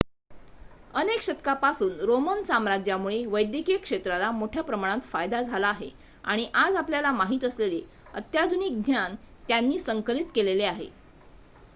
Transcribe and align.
अनेक 0.93 1.21
शतकांपासून 1.21 1.99
रोमन 2.01 2.41
साम्राज्यामुळे 2.43 3.23
वैद्यकीय 3.25 3.77
क्षेत्राला 3.77 4.31
मोठ्या 4.31 4.63
प्रमाणात 4.63 4.99
फायदा 5.03 5.41
झाला 5.41 5.67
आहे 5.67 5.89
आणि 6.23 6.47
आज 6.55 6.75
आपल्याला 6.75 7.11
माहित 7.11 7.43
असलेले 7.43 7.81
अत्याधिक 8.13 8.81
ज्ञान 8.85 9.15
त्यांनी 9.47 9.79
संकलित 9.79 10.25
केलेले 10.35 10.63
आहे 10.63 10.89